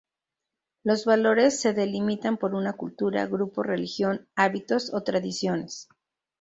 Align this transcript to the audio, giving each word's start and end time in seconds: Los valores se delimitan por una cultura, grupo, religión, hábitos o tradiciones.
Los 0.83 1.05
valores 1.05 1.61
se 1.61 1.73
delimitan 1.73 2.37
por 2.37 2.55
una 2.55 2.73
cultura, 2.73 3.27
grupo, 3.27 3.61
religión, 3.61 4.27
hábitos 4.35 4.91
o 4.95 5.03
tradiciones. 5.03 5.89